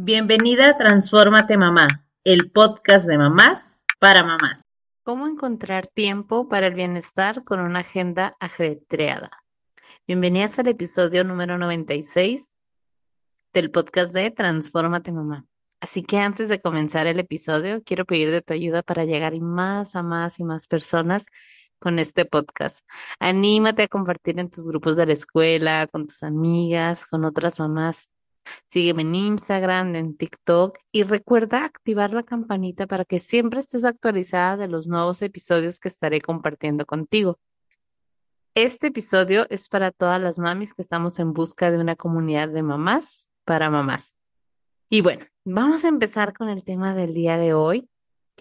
[0.00, 4.62] Bienvenida a Transfórmate Mamá, el podcast de mamás para mamás.
[5.02, 9.42] ¿Cómo encontrar tiempo para el bienestar con una agenda ajetreada?
[10.06, 12.52] Bienvenidas al episodio número 96
[13.52, 15.46] del podcast de Transfórmate Mamá.
[15.80, 19.96] Así que antes de comenzar el episodio, quiero pedir de tu ayuda para llegar más
[19.96, 21.26] a más y más personas
[21.80, 22.86] con este podcast.
[23.18, 28.12] Anímate a compartir en tus grupos de la escuela, con tus amigas, con otras mamás.
[28.68, 34.56] Sígueme en Instagram, en TikTok y recuerda activar la campanita para que siempre estés actualizada
[34.56, 37.38] de los nuevos episodios que estaré compartiendo contigo.
[38.54, 42.62] Este episodio es para todas las mamis que estamos en busca de una comunidad de
[42.62, 44.16] mamás para mamás.
[44.90, 47.88] Y bueno, vamos a empezar con el tema del día de hoy,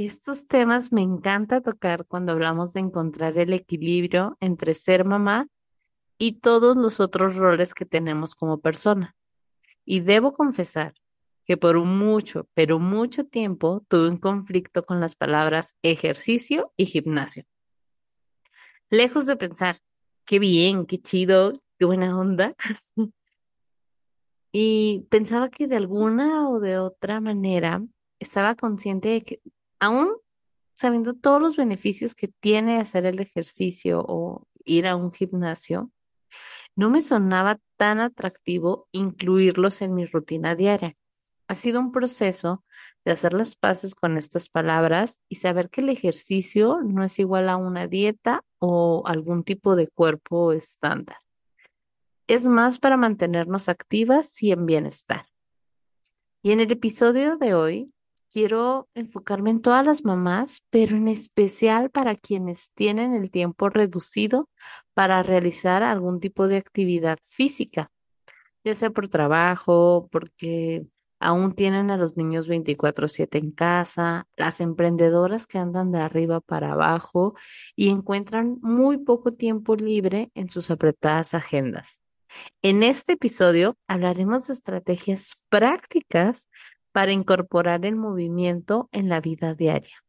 [0.05, 5.47] estos temas me encanta tocar cuando hablamos de encontrar el equilibrio entre ser mamá
[6.19, 9.15] y todos los otros roles que tenemos como persona.
[9.89, 10.93] Y debo confesar
[11.45, 17.45] que por mucho, pero mucho tiempo tuve un conflicto con las palabras ejercicio y gimnasio.
[18.89, 19.77] Lejos de pensar,
[20.25, 22.53] qué bien, qué chido, qué buena onda.
[24.51, 27.81] y pensaba que de alguna o de otra manera
[28.19, 29.41] estaba consciente de que
[29.79, 30.17] aún
[30.73, 35.91] sabiendo todos los beneficios que tiene hacer el ejercicio o ir a un gimnasio,
[36.77, 40.95] no me sonaba tan atractivo incluirlos en mi rutina diaria.
[41.47, 42.63] Ha sido un proceso
[43.03, 47.49] de hacer las paces con estas palabras y saber que el ejercicio no es igual
[47.49, 51.17] a una dieta o algún tipo de cuerpo estándar.
[52.27, 55.25] Es más para mantenernos activas y en bienestar.
[56.43, 57.91] Y en el episodio de hoy
[58.31, 64.49] quiero enfocarme en todas las mamás, pero en especial para quienes tienen el tiempo reducido
[64.93, 67.91] para realizar algún tipo de actividad física,
[68.63, 70.85] ya sea por trabajo, porque
[71.19, 76.73] aún tienen a los niños 24/7 en casa, las emprendedoras que andan de arriba para
[76.73, 77.35] abajo
[77.75, 82.01] y encuentran muy poco tiempo libre en sus apretadas agendas.
[82.61, 86.47] En este episodio hablaremos de estrategias prácticas
[86.97, 90.03] para incorporar el movimiento en la vida diaria.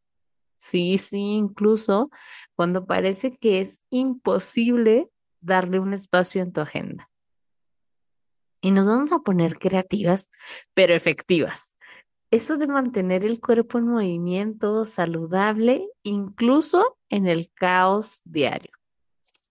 [0.57, 2.11] Sí, sí, incluso
[2.57, 5.11] cuando parece que es imposible
[5.43, 7.11] darle un espacio en tu agenda.
[8.63, 10.31] Y nos vamos a poner creativas,
[10.73, 11.77] pero efectivas.
[12.31, 18.73] Eso de mantener el cuerpo en movimiento saludable, incluso en el caos diario.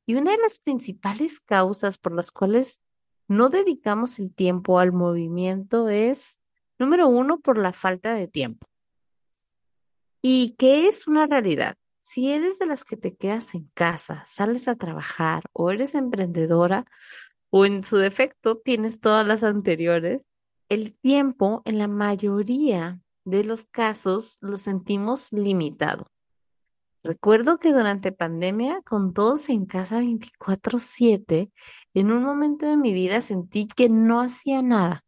[0.08, 2.82] Y una de las principales causas por las cuales
[3.28, 6.40] no dedicamos el tiempo al movimiento es
[6.80, 8.68] Número uno, por la falta de tiempo.
[10.22, 11.76] ¿Y qué es una realidad?
[12.02, 16.86] Si eres de las que te quedas en casa, sales a trabajar o eres emprendedora
[17.50, 20.26] o en su defecto tienes todas las anteriores,
[20.70, 26.08] el tiempo en la mayoría de los casos lo sentimos limitado.
[27.04, 31.52] Recuerdo que durante pandemia, con todos en casa 24/7,
[31.94, 35.04] en un momento de mi vida sentí que no hacía nada.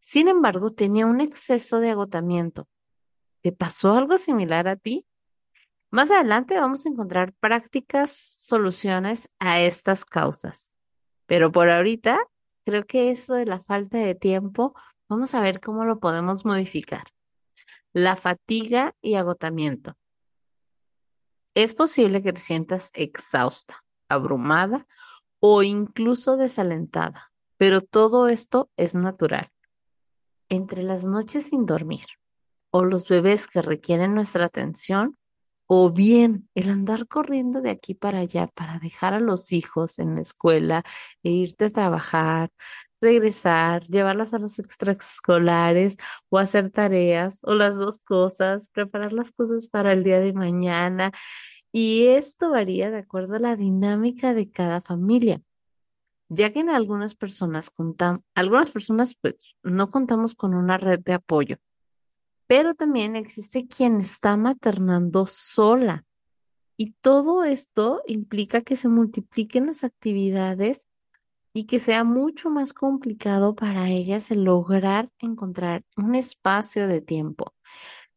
[0.00, 2.66] Sin embargo, tenía un exceso de agotamiento.
[3.42, 5.06] ¿Te pasó algo similar a ti?
[5.90, 10.72] Más adelante vamos a encontrar prácticas soluciones a estas causas.
[11.26, 12.18] Pero por ahorita,
[12.64, 14.74] creo que eso de la falta de tiempo,
[15.06, 17.04] vamos a ver cómo lo podemos modificar.
[17.92, 19.98] La fatiga y agotamiento.
[21.54, 24.86] Es posible que te sientas exhausta, abrumada
[25.40, 29.50] o incluso desalentada, pero todo esto es natural
[30.50, 32.04] entre las noches sin dormir
[32.70, 35.16] o los bebés que requieren nuestra atención
[35.66, 40.16] o bien el andar corriendo de aquí para allá para dejar a los hijos en
[40.16, 40.82] la escuela
[41.22, 42.50] e irte a trabajar,
[43.00, 45.96] regresar, llevarlas a los extraescolares
[46.28, 51.12] o hacer tareas o las dos cosas, preparar las cosas para el día de mañana.
[51.72, 55.40] Y esto varía de acuerdo a la dinámica de cada familia
[56.30, 61.12] ya que en algunas personas contan, algunas personas pues no contamos con una red de
[61.12, 61.58] apoyo,
[62.46, 66.04] pero también existe quien está maternando sola.
[66.76, 70.86] Y todo esto implica que se multipliquen las actividades
[71.52, 77.54] y que sea mucho más complicado para ellas el lograr encontrar un espacio de tiempo.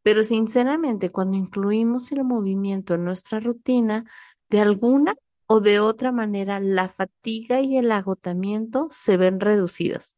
[0.03, 4.05] Pero sinceramente, cuando incluimos el movimiento en nuestra rutina,
[4.49, 5.15] de alguna
[5.53, 10.15] o de otra manera la fatiga y el agotamiento se ven reducidos.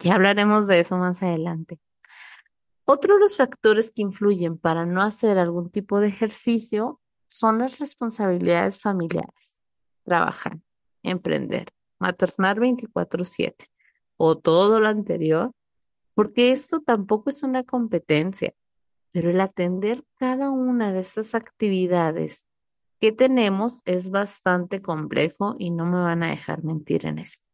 [0.00, 1.78] Ya hablaremos de eso más adelante.
[2.84, 7.78] Otro de los factores que influyen para no hacer algún tipo de ejercicio son las
[7.78, 9.60] responsabilidades familiares.
[10.02, 10.58] Trabajar,
[11.04, 11.68] emprender,
[12.00, 13.68] maternar 24/7
[14.16, 15.52] o todo lo anterior
[16.12, 18.52] porque esto tampoco es una competencia,
[19.12, 22.46] pero el atender cada una de estas actividades
[23.02, 27.44] que tenemos es bastante complejo y no me van a dejar mentir en esto.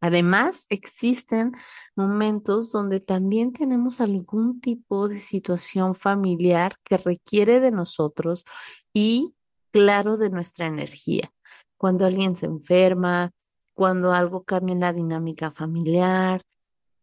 [0.00, 1.52] Además, existen
[1.94, 8.44] momentos donde también tenemos algún tipo de situación familiar que requiere de nosotros
[8.92, 9.32] y,
[9.70, 11.32] claro, de nuestra energía.
[11.76, 13.30] Cuando alguien se enferma,
[13.74, 16.42] cuando algo cambia en la dinámica familiar,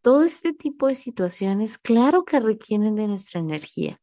[0.02, 3.98] todo este tipo de situaciones, claro que requieren de nuestra energía.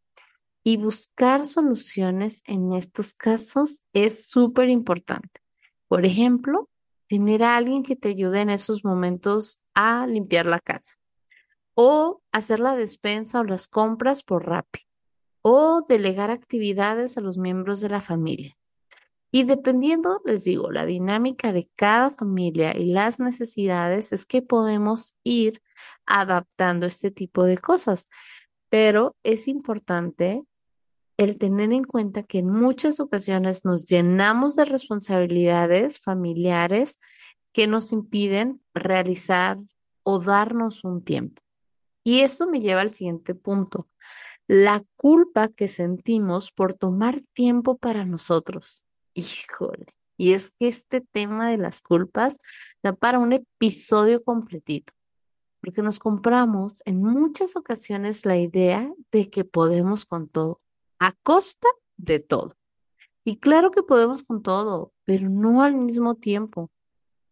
[0.67, 5.39] Y buscar soluciones en estos casos es súper importante.
[5.87, 6.69] Por ejemplo,
[7.07, 10.95] tener a alguien que te ayude en esos momentos a limpiar la casa
[11.73, 14.81] o hacer la despensa o las compras por Rappi
[15.41, 18.57] o delegar actividades a los miembros de la familia.
[19.31, 25.15] Y dependiendo, les digo, la dinámica de cada familia y las necesidades es que podemos
[25.23, 25.61] ir
[26.05, 28.09] adaptando este tipo de cosas.
[28.67, 30.43] Pero es importante
[31.17, 36.99] el tener en cuenta que en muchas ocasiones nos llenamos de responsabilidades familiares
[37.51, 39.57] que nos impiden realizar
[40.03, 41.41] o darnos un tiempo.
[42.03, 43.87] Y eso me lleva al siguiente punto,
[44.47, 48.83] la culpa que sentimos por tomar tiempo para nosotros.
[49.13, 52.37] Híjole, y es que este tema de las culpas
[52.83, 54.93] da para un episodio completito,
[55.59, 60.61] porque nos compramos en muchas ocasiones la idea de que podemos con todo
[60.99, 61.67] a costa
[61.97, 62.55] de todo.
[63.23, 66.71] Y claro que podemos con todo, pero no al mismo tiempo.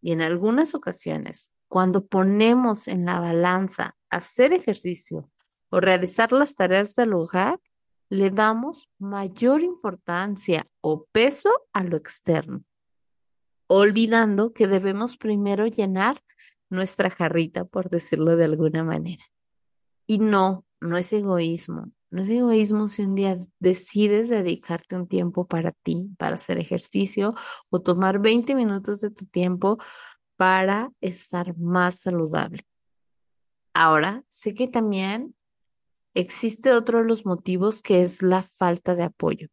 [0.02, 5.30] Y en algunas ocasiones, cuando ponemos en la balanza hacer ejercicio
[5.70, 7.60] o realizar las tareas del hogar,
[8.08, 12.62] le damos mayor importancia o peso a lo externo,
[13.66, 16.22] olvidando que debemos primero llenar
[16.68, 19.24] nuestra jarrita, por decirlo de alguna manera.
[20.06, 25.46] Y no, no es egoísmo, no es egoísmo si un día decides dedicarte un tiempo
[25.46, 27.34] para ti, para hacer ejercicio
[27.68, 29.78] o tomar 20 minutos de tu tiempo
[30.36, 32.66] para estar más saludable.
[33.74, 35.34] Ahora, sé que también
[36.14, 39.48] existe otro de los motivos que es la falta de apoyo.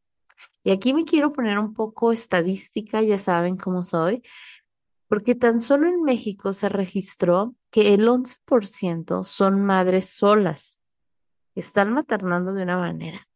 [0.63, 4.23] Y aquí me quiero poner un poco estadística, ya saben cómo soy,
[5.09, 10.79] porque tan solo en México se registró que el 11% son madres solas
[11.59, 13.27] están maternando de una manera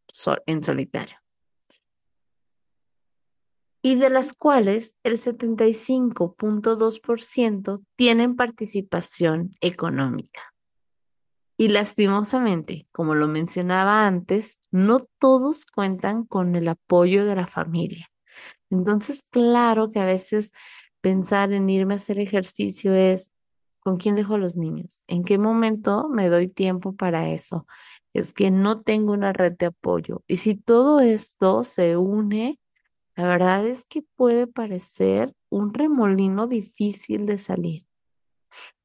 [0.45, 1.17] en solitario.
[3.81, 10.53] Y de las cuales el 75.2% tienen participación económica.
[11.57, 18.11] Y lastimosamente, como lo mencionaba antes, no todos cuentan con el apoyo de la familia.
[18.69, 20.51] Entonces, claro que a veces
[21.01, 23.31] pensar en irme a hacer ejercicio es,
[23.79, 25.03] ¿con quién dejo los niños?
[25.07, 27.65] ¿En qué momento me doy tiempo para eso?
[28.17, 30.23] Es que no tengo una red de apoyo.
[30.27, 32.59] Y si todo esto se une,
[33.15, 37.85] la verdad es que puede parecer un remolino difícil de salir.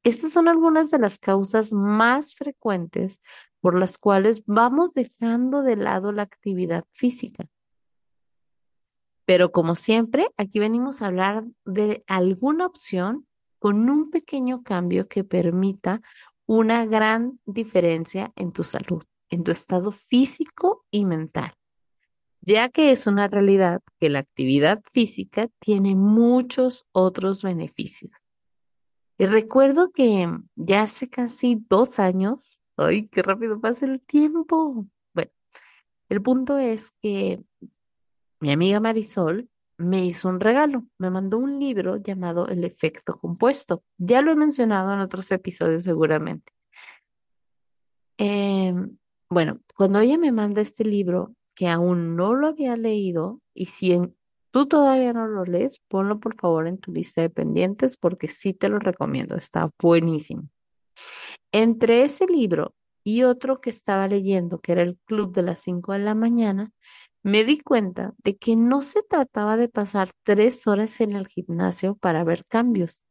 [0.03, 3.21] Estas son algunas de las causas más frecuentes
[3.59, 7.47] por las cuales vamos dejando de lado la actividad física.
[9.25, 13.25] Pero como siempre, aquí venimos a hablar de alguna opción
[13.57, 16.01] con un pequeño cambio que permita
[16.45, 19.03] una gran diferencia en tu salud
[19.33, 21.53] en tu estado físico y mental,
[22.41, 28.13] ya que es una realidad que la actividad física tiene muchos otros beneficios.
[29.17, 34.85] Y recuerdo que ya hace casi dos años, ¡ay, qué rápido pasa el tiempo!
[35.13, 35.31] Bueno,
[36.09, 37.43] el punto es que
[38.39, 43.83] mi amiga Marisol me hizo un regalo, me mandó un libro llamado El efecto compuesto.
[43.97, 46.51] Ya lo he mencionado en otros episodios seguramente.
[48.19, 48.73] Eh,
[49.33, 53.99] bueno, cuando ella me manda este libro, que aún no lo había leído, y si
[54.51, 58.53] tú todavía no lo lees, ponlo por favor en tu lista de pendientes porque sí
[58.53, 60.49] te lo recomiendo, está buenísimo.
[61.51, 62.73] Entre ese libro
[63.03, 66.71] y otro que estaba leyendo, que era el Club de las 5 de la mañana,
[67.23, 71.95] me di cuenta de que no se trataba de pasar tres horas en el gimnasio
[71.95, 73.05] para ver cambios.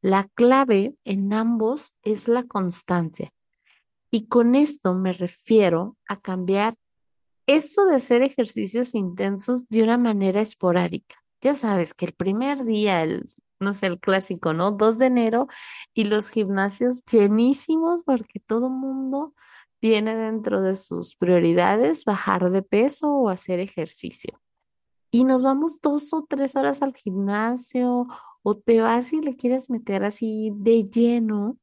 [0.00, 3.30] La clave en ambos es la constancia.
[4.10, 6.76] Y con esto me refiero a cambiar
[7.46, 11.16] eso de hacer ejercicios intensos de una manera esporádica.
[11.40, 13.06] Ya sabes que el primer día,
[13.60, 14.72] no sé, el clásico, ¿no?
[14.72, 15.46] 2 de enero
[15.94, 19.34] y los gimnasios llenísimos porque todo mundo
[19.78, 24.40] tiene dentro de sus prioridades bajar de peso o hacer ejercicio.
[25.10, 28.06] Y nos vamos dos o tres horas al gimnasio
[28.42, 31.58] o te vas y le quieres meter así de lleno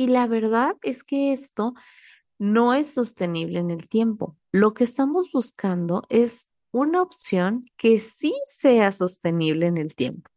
[0.00, 1.74] Y la verdad es que esto
[2.38, 4.34] no es sostenible en el tiempo.
[4.50, 10.30] Lo que estamos buscando es una opción que sí sea sostenible en el tiempo.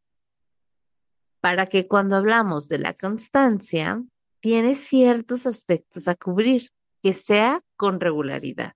[1.39, 4.03] Para que cuando hablamos de la constancia,
[4.41, 8.73] tiene ciertos aspectos a cubrir, que sea con regularidad,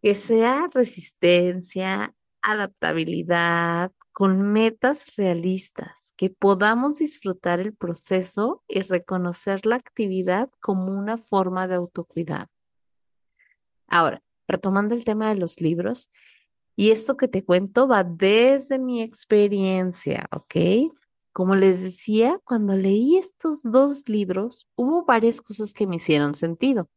[0.00, 9.74] que sea resistencia, adaptabilidad, con metas realistas, que podamos disfrutar el proceso y reconocer la
[9.74, 12.46] actividad como una forma de autocuidado.
[13.88, 16.12] Ahora, retomando el tema de los libros,
[16.76, 20.92] y esto que te cuento va desde mi experiencia, ¿ok?
[21.32, 26.88] Como les decía, cuando leí estos dos libros, hubo varias cosas que me hicieron sentido.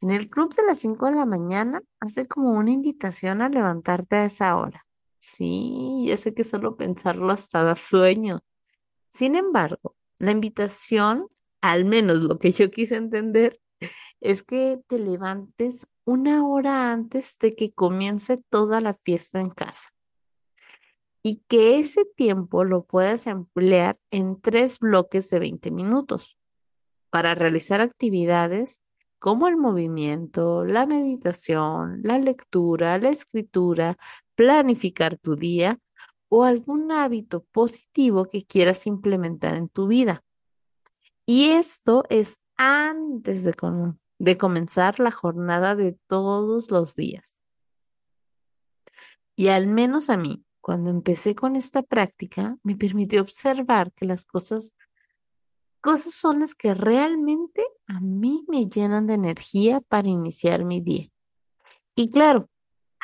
[0.00, 4.16] En el club de las 5 de la mañana hace como una invitación a levantarte
[4.16, 4.80] a esa hora.
[5.26, 8.44] Sí, ya sé que solo pensarlo hasta da sueño.
[9.08, 11.28] Sin embargo, la invitación,
[11.62, 13.58] al menos lo que yo quise entender,
[14.20, 19.88] es que te levantes una hora antes de que comience toda la fiesta en casa
[21.22, 26.36] y que ese tiempo lo puedas emplear en tres bloques de 20 minutos
[27.08, 28.82] para realizar actividades
[29.18, 33.96] como el movimiento, la meditación, la lectura, la escritura,
[34.34, 35.78] planificar tu día
[36.28, 40.24] o algún hábito positivo que quieras implementar en tu vida.
[41.26, 43.54] Y esto es antes de,
[44.18, 47.38] de comenzar la jornada de todos los días.
[49.36, 54.24] Y al menos a mí, cuando empecé con esta práctica, me permitió observar que las
[54.24, 54.74] cosas,
[55.80, 61.08] cosas son las que realmente a mí me llenan de energía para iniciar mi día.
[61.94, 62.48] Y claro,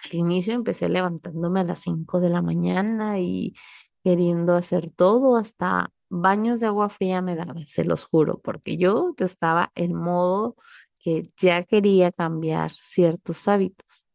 [0.04, 3.54] al inicio empecé levantándome a las 5 de la mañana y
[4.02, 9.14] queriendo hacer todo, hasta baños de agua fría me daba, se los juro, porque yo
[9.18, 10.56] estaba en modo
[11.02, 14.06] que ya quería cambiar ciertos hábitos.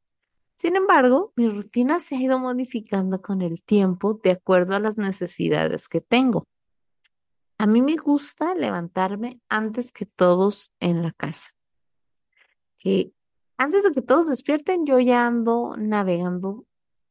[0.56, 4.98] Sin embargo, mi rutina se ha ido modificando con el tiempo de acuerdo a las
[4.98, 6.48] necesidades que tengo.
[7.58, 11.52] A mí me gusta levantarme antes que todos en la casa.
[13.58, 16.66] Antes de que todos despierten, yo ya ando navegando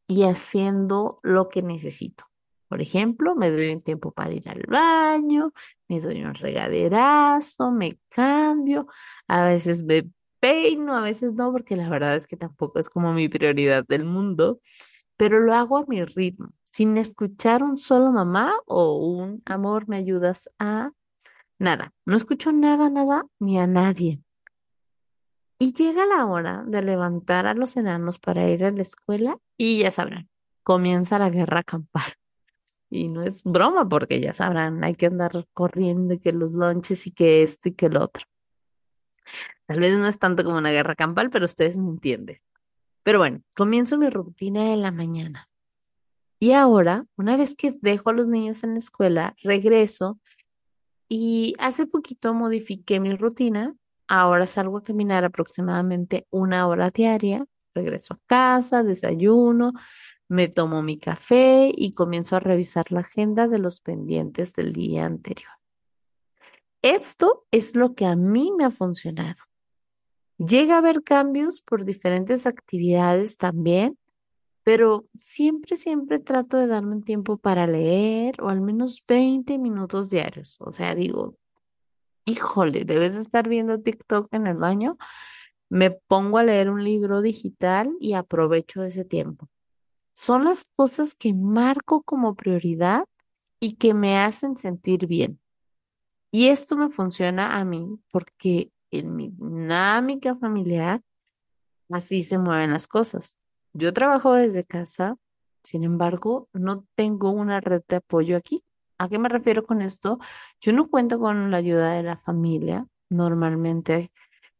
[0.06, 2.24] y haciendo lo que necesito.
[2.68, 5.52] Por ejemplo, me doy un tiempo para ir al baño,
[5.88, 8.86] me doy un regaderazo, me cambio,
[9.28, 10.10] a veces me
[10.40, 14.04] peino, a veces no, porque la verdad es que tampoco es como mi prioridad del
[14.04, 14.60] mundo,
[15.16, 19.96] pero lo hago a mi ritmo, sin escuchar un solo mamá o un amor, me
[19.96, 20.90] ayudas a
[21.58, 21.92] nada.
[22.06, 24.23] No escucho nada, nada, ni a nadie.
[25.64, 29.78] Y llega la hora de levantar a los enanos para ir a la escuela y
[29.78, 30.28] ya sabrán,
[30.62, 32.04] comienza la guerra campal.
[32.90, 37.06] Y no es broma porque ya sabrán, hay que andar corriendo y que los lonches
[37.06, 38.24] y que esto y que el otro.
[39.64, 42.36] Tal vez no es tanto como una guerra campal, pero ustedes me entienden.
[43.02, 45.48] Pero bueno, comienzo mi rutina en la mañana.
[46.38, 50.20] Y ahora, una vez que dejo a los niños en la escuela, regreso
[51.08, 53.74] y hace poquito modifiqué mi rutina.
[54.08, 57.44] Ahora salgo a caminar aproximadamente una hora diaria.
[57.74, 59.72] Regreso a casa, desayuno,
[60.28, 65.04] me tomo mi café y comienzo a revisar la agenda de los pendientes del día
[65.06, 65.50] anterior.
[66.82, 69.42] Esto es lo que a mí me ha funcionado.
[70.38, 73.98] Llega a haber cambios por diferentes actividades también,
[74.64, 80.10] pero siempre, siempre trato de darme un tiempo para leer o al menos 20 minutos
[80.10, 80.56] diarios.
[80.60, 81.36] O sea, digo,
[82.24, 84.96] híjole, debes de estar viendo TikTok en el baño.
[85.68, 89.48] Me pongo a leer un libro digital y aprovecho ese tiempo.
[90.14, 93.04] Son las cosas que marco como prioridad
[93.60, 95.40] y que me hacen sentir bien.
[96.30, 101.02] Y esto me funciona a mí porque en mi dinámica familiar,
[101.90, 103.38] así se mueven las cosas.
[103.72, 105.16] Yo trabajo desde casa,
[105.62, 108.64] sin embargo, no tengo una red de apoyo aquí.
[108.98, 110.18] ¿A qué me refiero con esto?
[110.60, 114.12] Yo no cuento con la ayuda de la familia normalmente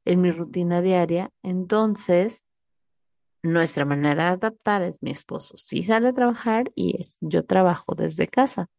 [0.04, 2.44] en mi rutina diaria, entonces
[3.42, 7.94] nuestra manera de adaptar es mi esposo sí sale a trabajar y es yo trabajo
[7.94, 8.70] desde casa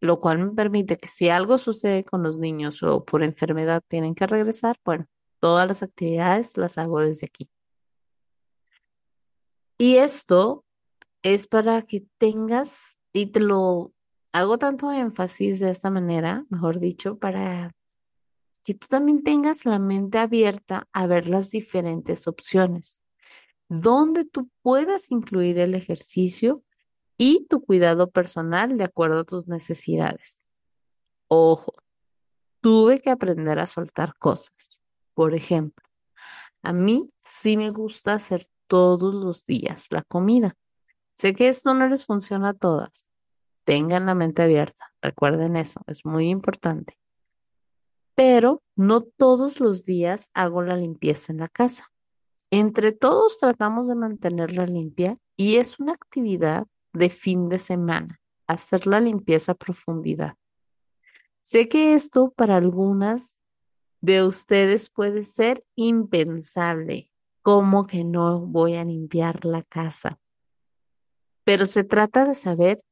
[0.00, 4.14] lo cual me permite que si algo sucede con los niños o por enfermedad tienen
[4.14, 5.06] que regresar, bueno,
[5.40, 7.50] todas las actividades las hago desde aquí.
[9.76, 10.64] Y esto
[11.22, 13.92] es para que tengas, y te lo
[14.38, 17.72] hago tanto énfasis de esta manera, mejor dicho, para
[18.62, 23.00] que tú también tengas la mente abierta a ver las diferentes opciones,
[23.68, 26.62] donde tú puedas incluir el ejercicio
[27.16, 30.38] y tu cuidado personal de acuerdo a tus necesidades.
[31.26, 31.72] Ojo,
[32.60, 34.82] tuve que aprender a soltar cosas.
[35.14, 35.84] Por ejemplo,
[36.62, 40.54] a mí sí me gusta hacer todos los días la comida.
[41.16, 43.07] Sé que esto no les funciona a todas.
[43.68, 44.94] Tengan la mente abierta.
[45.02, 46.94] Recuerden eso, es muy importante.
[48.14, 51.92] Pero no todos los días hago la limpieza en la casa.
[52.50, 58.86] Entre todos tratamos de mantenerla limpia y es una actividad de fin de semana, hacer
[58.86, 60.32] la limpieza a profundidad.
[61.42, 63.42] Sé que esto para algunas
[64.00, 67.10] de ustedes puede ser impensable.
[67.42, 70.18] ¿Cómo que no voy a limpiar la casa?
[71.44, 72.82] Pero se trata de saber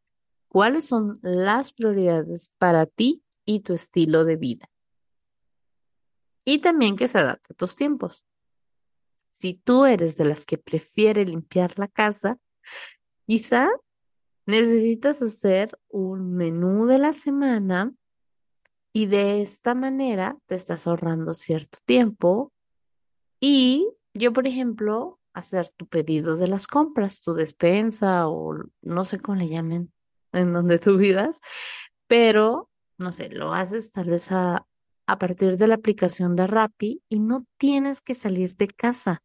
[0.56, 4.70] cuáles son las prioridades para ti y tu estilo de vida.
[6.46, 8.24] Y también que se adapte a tus tiempos.
[9.32, 12.38] Si tú eres de las que prefiere limpiar la casa,
[13.26, 13.68] quizá
[14.46, 17.92] necesitas hacer un menú de la semana
[18.94, 22.50] y de esta manera te estás ahorrando cierto tiempo.
[23.40, 29.20] Y yo, por ejemplo, hacer tu pedido de las compras, tu despensa o no sé
[29.20, 29.92] cómo le llamen
[30.36, 31.40] en donde tú vivas,
[32.06, 34.66] pero no sé, lo haces tal vez a,
[35.06, 39.22] a partir de la aplicación de Rappi y no tienes que salir de casa.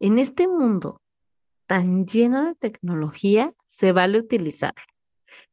[0.00, 1.00] En este mundo
[1.66, 4.84] tan lleno de tecnología, se vale utilizarlo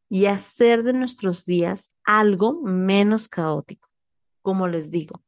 [0.10, 3.90] y hacer de nuestros días algo menos caótico.
[4.42, 5.22] Como les digo,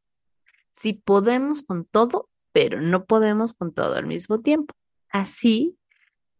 [0.71, 4.73] si podemos con todo, pero no podemos con todo al mismo tiempo.
[5.09, 5.77] Así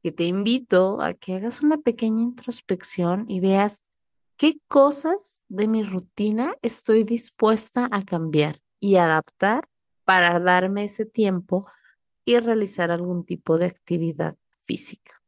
[0.04, 3.82] que te invito a que hagas una pequeña introspección y veas
[4.36, 9.70] qué cosas de mi rutina estoy dispuesta a cambiar y adaptar
[10.04, 11.66] para darme ese tiempo
[12.26, 15.22] y realizar algún tipo de actividad física.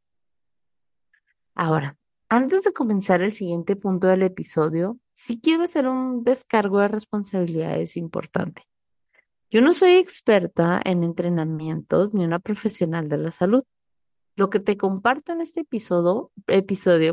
[1.54, 1.96] Ahora,
[2.28, 7.96] antes de comenzar el siguiente punto del episodio, sí quiero hacer un descargo de responsabilidades
[7.96, 8.64] importante.
[9.50, 13.62] Yo no soy experta en entrenamientos ni una profesional de la salud.
[14.36, 16.30] Lo que te comparto en este episodio,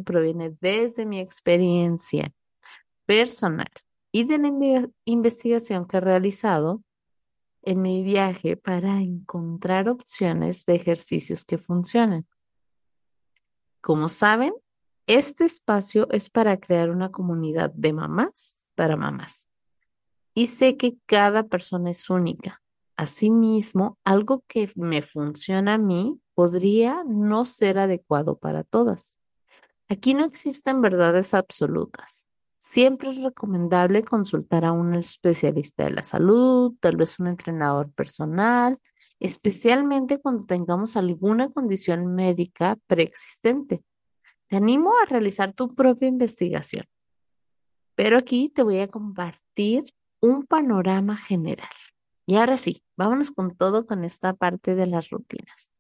[0.04, 2.34] proviene desde mi experiencia
[3.06, 3.72] personal
[4.12, 6.84] y de la investigación que he realizado
[7.62, 12.28] en mi viaje para encontrar opciones de ejercicios que funcionen.
[13.80, 14.54] Como saben,
[15.08, 19.48] este espacio es para crear una comunidad de mamás para mamás.
[20.34, 22.62] Y sé que cada persona es única.
[22.98, 29.20] Asimismo, algo que me funciona a mí podría no ser adecuado para todas.
[29.90, 32.26] Aquí no existen verdades absolutas.
[32.60, 38.80] Siempre es recomendable consultar a un especialista de la salud, tal vez un entrenador personal,
[39.20, 43.84] especialmente cuando tengamos alguna condición médica preexistente.
[44.48, 46.86] Te animo a realizar tu propia investigación,
[47.96, 51.68] pero aquí te voy a compartir un panorama general.
[52.26, 55.73] Y ahora sí, vámonos con todo con esta parte de las rutinas.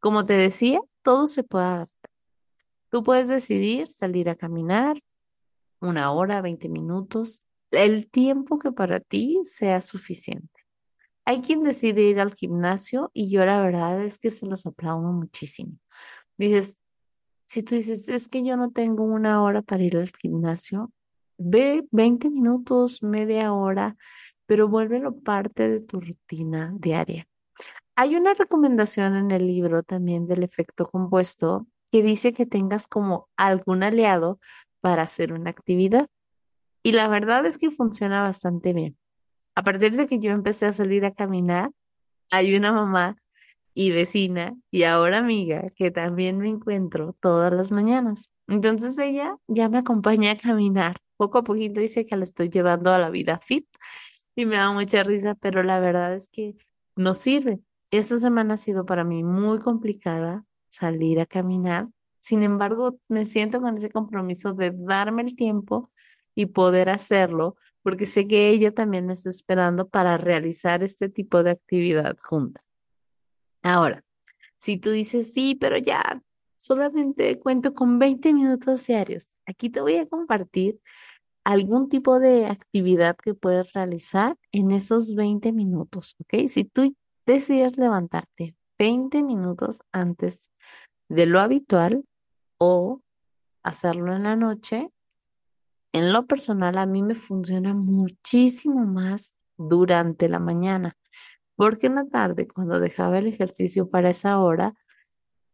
[0.00, 2.10] Como te decía, todo se puede adaptar.
[2.90, 5.00] Tú puedes decidir salir a caminar,
[5.80, 10.48] una hora, 20 minutos, el tiempo que para ti sea suficiente.
[11.24, 15.12] Hay quien decide ir al gimnasio y yo la verdad es que se los aplaudo
[15.12, 15.78] muchísimo.
[16.36, 16.78] Dices,
[17.46, 20.92] si tú dices, es que yo no tengo una hora para ir al gimnasio,
[21.38, 23.96] ve 20 minutos, media hora,
[24.46, 27.29] pero vuélvelo parte de tu rutina diaria.
[27.96, 33.28] Hay una recomendación en el libro también del efecto compuesto que dice que tengas como
[33.36, 34.38] algún aliado
[34.80, 36.08] para hacer una actividad.
[36.82, 38.96] Y la verdad es que funciona bastante bien.
[39.54, 41.70] A partir de que yo empecé a salir a caminar,
[42.30, 43.16] hay una mamá
[43.74, 48.32] y vecina y ahora amiga que también me encuentro todas las mañanas.
[48.48, 50.96] Entonces ella ya me acompaña a caminar.
[51.16, 53.66] Poco a poquito dice que la estoy llevando a la vida fit
[54.34, 56.56] y me da mucha risa, pero la verdad es que
[56.96, 57.60] no sirve.
[57.90, 61.88] Esta semana ha sido para mí muy complicada salir a caminar
[62.20, 65.90] sin embargo, me siento con ese compromiso de darme el tiempo
[66.34, 71.42] y poder hacerlo, porque sé que ella también me está esperando para realizar este tipo
[71.42, 72.60] de actividad junta.
[73.62, 74.04] Ahora,
[74.58, 76.22] si tú dices, sí, pero ya
[76.58, 80.78] solamente cuento con 20 minutos diarios, aquí te voy a compartir
[81.42, 86.48] algún tipo de actividad que puedes realizar en esos 20 minutos, ¿ok?
[86.48, 86.94] Si tú
[87.26, 90.50] decides levantarte 20 minutos antes
[91.08, 92.04] de lo habitual,
[92.58, 93.00] o
[93.62, 94.90] hacerlo en la noche.
[95.92, 100.96] En lo personal, a mí me funciona muchísimo más durante la mañana,
[101.56, 104.74] porque en la tarde, cuando dejaba el ejercicio para esa hora,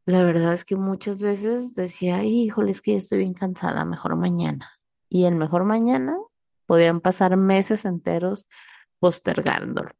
[0.05, 4.17] la verdad es que muchas veces decía, híjole, es que ya estoy bien cansada, mejor
[4.17, 4.71] mañana.
[5.09, 6.17] Y el mejor mañana
[6.67, 8.47] podían pasar meses enteros
[9.01, 9.91] postergándolo.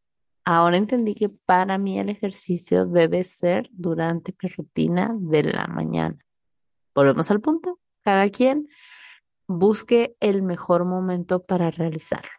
[0.49, 6.25] Ahora entendí que para mí el ejercicio debe ser durante mi rutina de la mañana.
[6.95, 7.81] Volvemos al punto.
[8.05, 8.69] Cada quien
[9.49, 12.31] busque el mejor momento para realizarlo.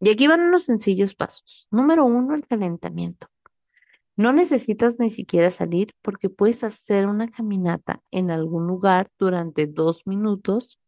[0.00, 1.66] Y aquí van unos sencillos pasos.
[1.70, 3.28] Número uno, el calentamiento.
[4.16, 10.06] No necesitas ni siquiera salir porque puedes hacer una caminata en algún lugar durante dos
[10.06, 10.78] minutos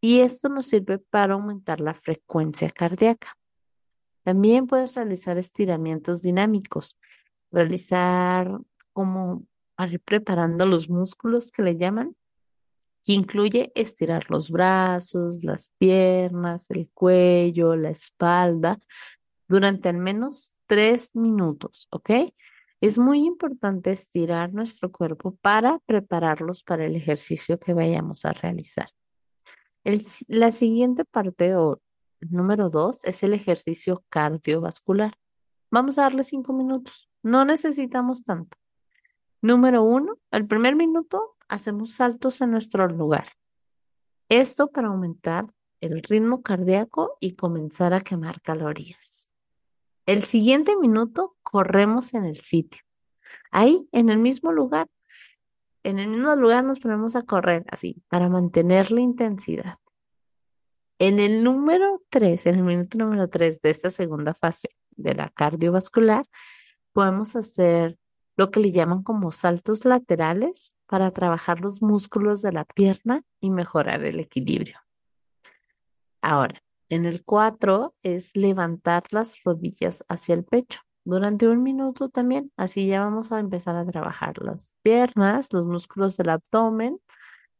[0.00, 3.36] y esto nos sirve para aumentar la frecuencia cardíaca.
[4.28, 6.98] También puedes realizar estiramientos dinámicos,
[7.50, 8.60] realizar
[8.92, 9.46] como
[9.78, 12.14] ir preparando los músculos que le llaman,
[13.02, 18.78] que incluye estirar los brazos, las piernas, el cuello, la espalda,
[19.48, 22.10] durante al menos tres minutos, ¿ok?
[22.82, 28.90] Es muy importante estirar nuestro cuerpo para prepararlos para el ejercicio que vayamos a realizar.
[30.28, 31.80] la siguiente parte o
[32.20, 35.14] número dos es el ejercicio cardiovascular.
[35.70, 37.08] Vamos a darle cinco minutos.
[37.22, 38.56] No necesitamos tanto.
[39.40, 43.28] Número uno, el primer minuto hacemos saltos en nuestro lugar.
[44.28, 45.46] Esto para aumentar
[45.80, 49.28] el ritmo cardíaco y comenzar a quemar calorías.
[50.06, 52.82] El siguiente minuto corremos en el sitio.
[53.50, 54.88] Ahí, en el mismo lugar,
[55.84, 59.78] en el mismo lugar nos ponemos a correr así para mantener la intensidad.
[61.00, 65.28] En el número 3, en el minuto número 3 de esta segunda fase de la
[65.30, 66.26] cardiovascular,
[66.92, 67.96] podemos hacer
[68.36, 73.50] lo que le llaman como saltos laterales para trabajar los músculos de la pierna y
[73.50, 74.80] mejorar el equilibrio.
[76.20, 82.50] Ahora, en el 4 es levantar las rodillas hacia el pecho durante un minuto también.
[82.56, 86.98] Así ya vamos a empezar a trabajar las piernas, los músculos del abdomen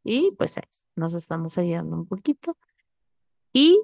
[0.02, 0.56] y pues
[0.96, 2.56] nos estamos ayudando un poquito
[3.52, 3.80] y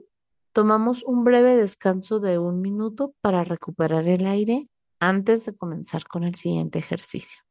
[0.53, 4.69] tomamos un breve descanso de un minuto para recuperar el aire
[5.01, 7.43] antes de comenzar con el siguiente ejercicio.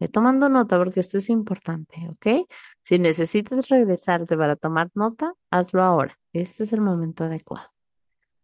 [0.00, 2.48] Ve tomando nota porque esto es importante, ¿ok?
[2.82, 6.18] Si necesitas regresarte para tomar nota, hazlo ahora.
[6.32, 7.68] Este es el momento adecuado.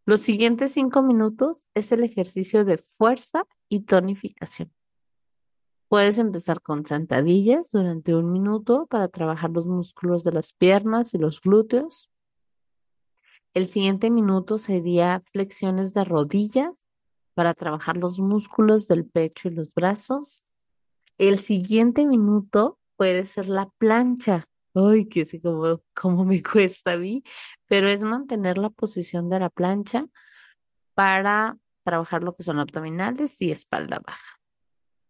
[0.07, 4.72] Los siguientes cinco minutos es el ejercicio de fuerza y tonificación.
[5.88, 11.18] Puedes empezar con sentadillas durante un minuto para trabajar los músculos de las piernas y
[11.18, 12.09] los glúteos.
[13.52, 16.84] El siguiente minuto sería flexiones de rodillas
[17.34, 20.44] para trabajar los músculos del pecho y los brazos.
[21.18, 24.46] El siguiente minuto puede ser la plancha.
[24.74, 27.24] Ay, que sé cómo, cómo me cuesta a mí,
[27.66, 30.06] pero es mantener la posición de la plancha
[30.94, 34.38] para trabajar lo que son abdominales y espalda baja.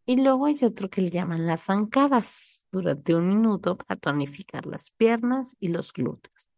[0.07, 4.91] Y luego hay otro que le llaman las zancadas durante un minuto para tonificar las
[4.93, 6.51] piernas y los glúteos.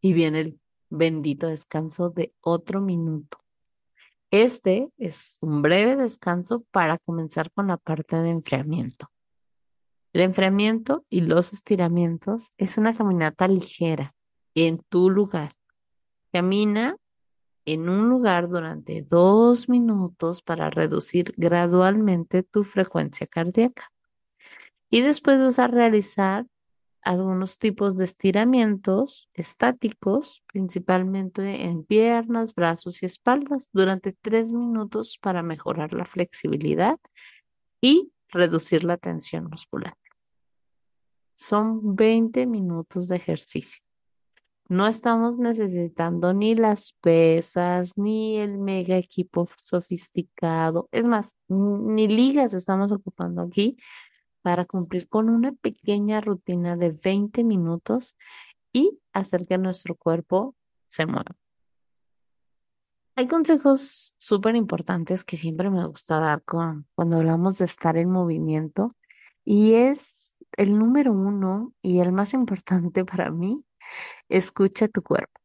[0.00, 0.60] Y viene el
[0.96, 3.38] bendito descanso de otro minuto.
[4.30, 9.10] Este es un breve descanso para comenzar con la parte de enfriamiento.
[10.12, 14.14] El enfriamiento y los estiramientos es una caminata ligera
[14.54, 15.52] en tu lugar.
[16.32, 16.96] Camina
[17.66, 23.90] en un lugar durante dos minutos para reducir gradualmente tu frecuencia cardíaca.
[24.90, 26.46] Y después vas a realizar
[27.04, 35.42] algunos tipos de estiramientos estáticos, principalmente en piernas, brazos y espaldas, durante tres minutos para
[35.42, 36.98] mejorar la flexibilidad
[37.80, 39.96] y reducir la tensión muscular.
[41.34, 43.84] Son 20 minutos de ejercicio.
[44.68, 50.88] No estamos necesitando ni las pesas, ni el mega equipo sofisticado.
[50.90, 53.76] Es más, ni ligas estamos ocupando aquí
[54.44, 58.14] para cumplir con una pequeña rutina de 20 minutos
[58.74, 60.54] y hacer que nuestro cuerpo
[60.86, 61.34] se mueva.
[63.16, 68.10] Hay consejos súper importantes que siempre me gusta dar con, cuando hablamos de estar en
[68.10, 68.94] movimiento
[69.46, 73.64] y es el número uno y el más importante para mí,
[74.28, 75.40] escucha tu cuerpo.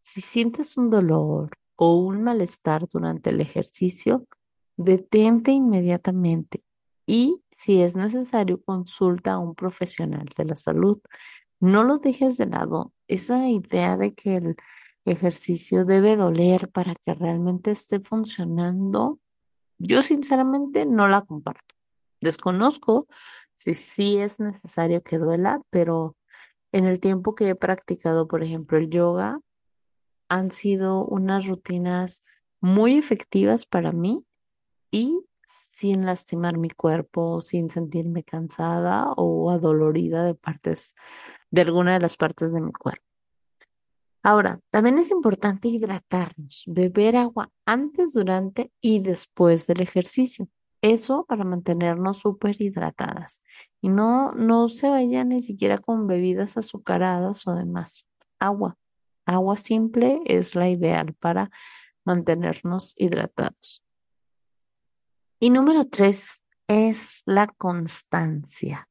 [0.00, 4.28] Si sientes un dolor o un malestar durante el ejercicio,
[4.76, 6.62] detente inmediatamente
[7.10, 11.00] y si es necesario, consulta a un profesional de la salud.
[11.58, 12.92] No lo dejes de lado.
[13.08, 14.56] Esa idea de que el
[15.04, 19.18] ejercicio debe doler para que realmente esté funcionando,
[19.78, 21.74] yo sinceramente no la comparto.
[22.20, 23.08] Desconozco
[23.56, 26.16] si sí es necesario que duela, pero
[26.70, 29.40] en el tiempo que he practicado, por ejemplo, el yoga,
[30.28, 32.22] han sido unas rutinas
[32.60, 34.24] muy efectivas para mí
[34.92, 40.94] y sin lastimar mi cuerpo, sin sentirme cansada o adolorida de partes,
[41.50, 43.04] de alguna de las partes de mi cuerpo.
[44.22, 50.48] Ahora, también es importante hidratarnos, beber agua antes, durante y después del ejercicio.
[50.82, 53.42] Eso para mantenernos súper hidratadas.
[53.80, 58.06] Y no, no se vayan ni siquiera con bebidas azucaradas o demás.
[58.38, 58.76] Agua.
[59.26, 61.50] Agua simple es la ideal para
[62.04, 63.82] mantenernos hidratados.
[65.42, 68.90] Y número tres es la constancia.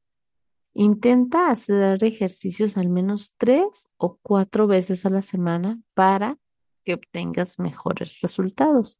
[0.74, 6.38] Intenta hacer ejercicios al menos tres o cuatro veces a la semana para
[6.84, 8.98] que obtengas mejores resultados.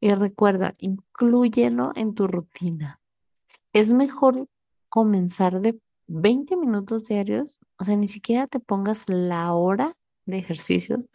[0.00, 3.00] Y recuerda, inclúyelo en tu rutina.
[3.72, 4.46] Es mejor
[4.88, 11.06] comenzar de 20 minutos diarios, o sea, ni siquiera te pongas la hora de ejercicios.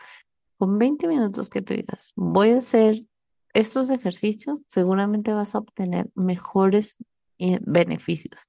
[0.57, 3.05] Con 20 minutos que tú digas, voy a hacer
[3.53, 6.97] estos ejercicios, seguramente vas a obtener mejores
[7.39, 8.47] eh, beneficios.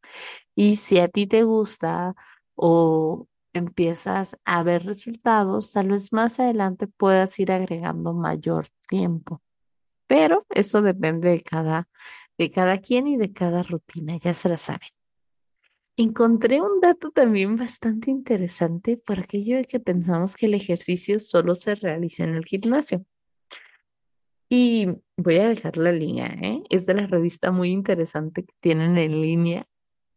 [0.55, 2.15] Y si a ti te gusta
[2.55, 9.43] o empiezas a ver resultados, tal vez más adelante puedas ir agregando mayor tiempo.
[10.07, 11.89] Pero eso depende de cada,
[12.39, 14.89] de cada quien y de cada rutina, ya se la saben.
[15.97, 21.55] Encontré un dato también bastante interesante por aquello de que pensamos que el ejercicio solo
[21.55, 23.07] se realiza en el gimnasio.
[24.57, 24.87] Y
[25.17, 26.63] voy a dejar la línea, ¿eh?
[26.71, 29.67] Es de la revista muy interesante que tienen en línea.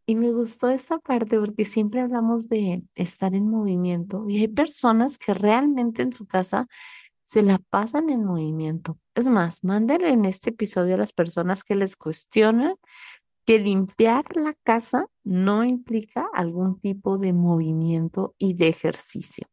[0.06, 5.18] Y me gustó esta parte porque siempre hablamos de estar en movimiento y hay personas
[5.18, 6.68] que realmente en su casa
[7.24, 8.96] se la pasan en movimiento.
[9.16, 12.76] Es más, mándenle en este episodio a las personas que les cuestionan
[13.44, 19.48] que limpiar la casa no implica algún tipo de movimiento y de ejercicio.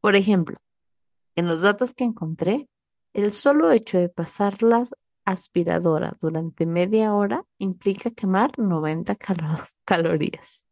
[0.00, 0.56] Por ejemplo,
[1.36, 2.68] en los datos que encontré,
[3.18, 4.86] el solo hecho de pasar la
[5.24, 9.16] aspiradora durante media hora implica quemar 90
[9.84, 10.64] calorías.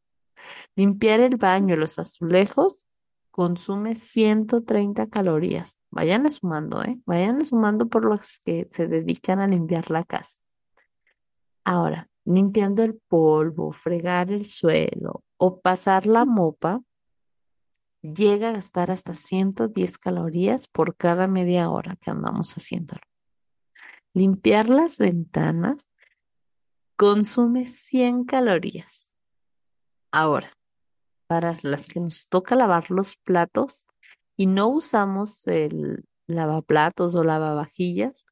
[0.77, 2.87] Limpiar el baño los azulejos
[3.33, 5.81] consume 130 calorías.
[5.91, 7.01] Vayan sumando, ¿eh?
[7.05, 10.39] Vayan sumando por los que se dedican a limpiar la casa.
[11.65, 16.81] Ahora, limpiando el polvo, fregar el suelo o pasar la mopa,
[18.15, 23.03] llega a gastar hasta 110 calorías por cada media hora que andamos haciéndolo.
[24.15, 25.89] Limpiar las ventanas
[26.97, 29.15] consume 100 calorías.
[30.11, 30.51] Ahora,
[31.27, 33.87] para las que nos toca lavar los platos
[34.37, 38.27] y no usamos el lavaplatos o lavavajillas,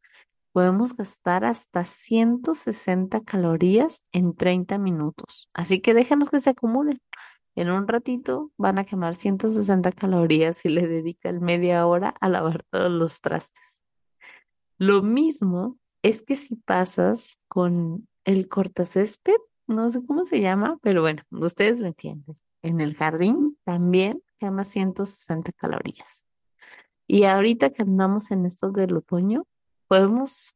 [0.53, 5.49] podemos gastar hasta 160 calorías en 30 minutos.
[5.53, 7.01] Así que déjanos que se acumulen.
[7.57, 12.65] En un ratito van a quemar 160 calorías si le dedican media hora a lavar
[12.71, 13.81] todos los trastes.
[14.79, 19.37] Lo mismo es que si pasas con el cortacésped,
[19.67, 22.35] no sé cómo se llama, pero bueno, ustedes me entienden.
[22.63, 26.25] En el jardín también quema 160 calorías.
[27.07, 29.47] Y ahorita que andamos en esto del otoño,
[29.87, 30.55] podemos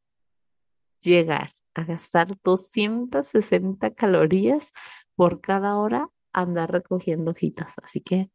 [1.00, 4.72] llegar a gastar 260 calorías
[5.14, 7.74] por cada hora andar recogiendo hojitas.
[7.82, 8.30] Así que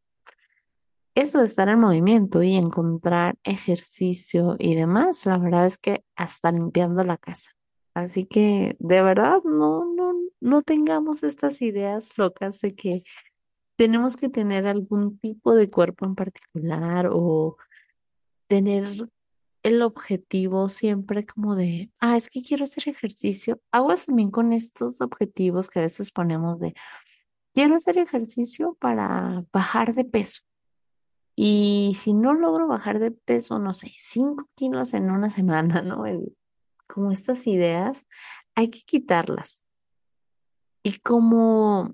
[1.14, 6.50] eso de estar en movimiento y encontrar ejercicio y demás, la verdad es que hasta
[6.50, 7.52] limpiando la casa.
[7.94, 13.04] Así que de verdad no, no, no tengamos estas ideas locas de que
[13.76, 17.56] tenemos que tener algún tipo de cuerpo en particular o
[18.48, 18.86] tener
[19.62, 23.60] el objetivo siempre como de, ah, es que quiero hacer ejercicio.
[23.72, 26.74] Aguas también con estos objetivos que a veces ponemos de,
[27.54, 30.42] quiero hacer ejercicio para bajar de peso.
[31.36, 36.04] Y si no logro bajar de peso, no sé, 5 kilos en una semana, ¿no?
[36.86, 38.06] Como estas ideas,
[38.54, 39.62] hay que quitarlas.
[40.82, 41.92] Y como,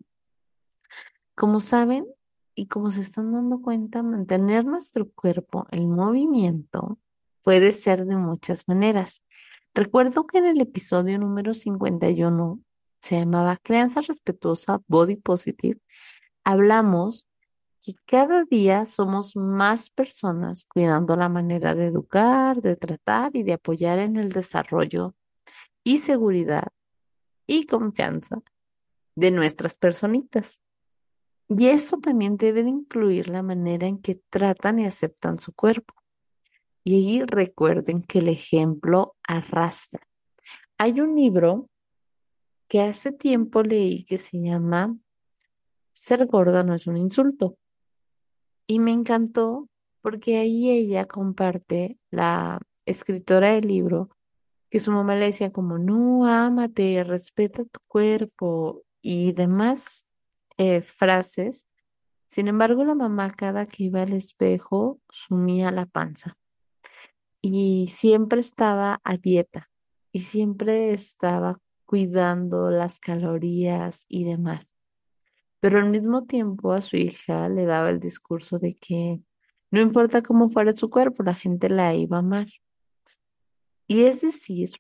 [1.37, 2.07] como saben
[2.55, 6.99] y como se están dando cuenta, mantener nuestro cuerpo en movimiento
[7.43, 9.23] puede ser de muchas maneras.
[9.75, 12.61] Recuerdo que en el episodio número 51
[13.01, 15.81] se llamaba Crianza Respetuosa Body Positive,
[16.45, 17.27] hablamos
[17.83, 23.55] que cada día somos más personas cuidando la manera de educar, de tratar y de
[23.55, 25.15] apoyar en el desarrollo
[25.83, 26.69] y seguridad
[27.47, 28.43] y confianza
[29.17, 30.61] de nuestras personitas.
[31.49, 35.95] Y eso también debe de incluir la manera en que tratan y aceptan su cuerpo.
[36.85, 40.07] Y ahí recuerden que el ejemplo arrastra.
[40.79, 41.69] Hay un libro
[42.71, 44.97] que hace tiempo leí que se llama
[45.93, 47.59] Ser gorda no es un insulto.
[48.67, 49.69] Y me encantó
[50.01, 54.09] porque ahí ella comparte, la escritora del libro,
[54.71, 60.07] que su mamá le decía como, no, ámate, respeta tu cuerpo y demás
[60.59, 61.67] eh, frases
[62.29, 66.35] Sin embargo, la mamá cada que iba al espejo sumía la panza
[67.43, 69.71] y siempre estaba a dieta
[70.13, 71.59] y siempre estaba
[71.91, 74.77] cuidando las calorías y demás.
[75.59, 79.21] Pero al mismo tiempo a su hija le daba el discurso de que
[79.73, 82.47] no importa cómo fuera su cuerpo, la gente la iba a amar.
[83.89, 84.71] Y es decir,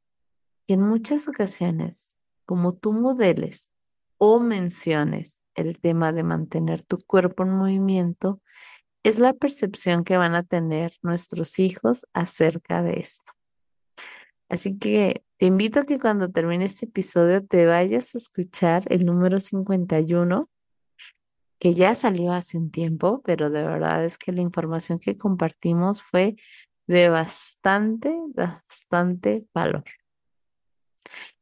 [0.68, 2.14] que en muchas ocasiones,
[2.46, 3.72] como tú modeles
[4.16, 8.40] o menciones el tema de mantener tu cuerpo en movimiento,
[9.02, 13.32] es la percepción que van a tener nuestros hijos acerca de esto.
[14.48, 19.06] Así que te invito a que cuando termine este episodio te vayas a escuchar el
[19.06, 20.50] número 51,
[21.58, 26.02] que ya salió hace un tiempo, pero de verdad es que la información que compartimos
[26.02, 26.36] fue
[26.86, 29.84] de bastante, bastante valor.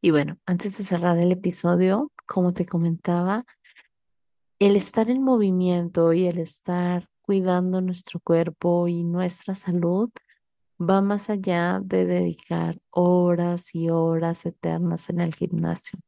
[0.00, 3.46] Y bueno, antes de cerrar el episodio, como te comentaba,
[4.60, 10.08] el estar en movimiento y el estar cuidando nuestro cuerpo y nuestra salud
[10.80, 15.98] va más allá de dedicar horas y horas eternas en el gimnasio.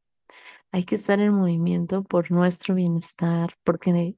[0.73, 4.17] Hay que estar en movimiento por nuestro bienestar, porque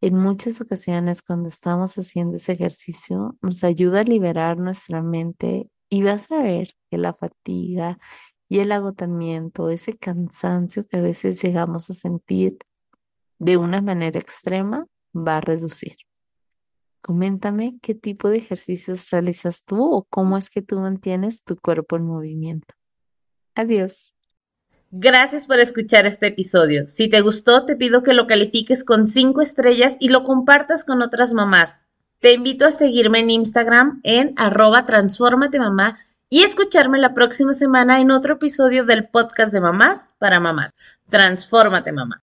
[0.00, 6.02] en muchas ocasiones cuando estamos haciendo ese ejercicio nos ayuda a liberar nuestra mente y
[6.02, 7.98] vas a ver que la fatiga
[8.48, 12.58] y el agotamiento, ese cansancio que a veces llegamos a sentir
[13.38, 15.96] de una manera extrema, va a reducir.
[17.02, 21.96] Coméntame qué tipo de ejercicios realizas tú o cómo es que tú mantienes tu cuerpo
[21.96, 22.74] en movimiento.
[23.54, 24.14] Adiós.
[24.92, 26.88] Gracias por escuchar este episodio.
[26.88, 31.00] Si te gustó, te pido que lo califiques con 5 estrellas y lo compartas con
[31.00, 31.86] otras mamás.
[32.18, 34.84] Te invito a seguirme en Instagram en arroba
[35.58, 40.74] mamá y escucharme la próxima semana en otro episodio del podcast de mamás para mamás.
[41.08, 42.22] Transfórmate mamá.